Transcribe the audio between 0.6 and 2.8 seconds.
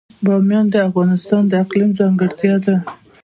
د افغانستان د اقلیم ځانګړتیا ده.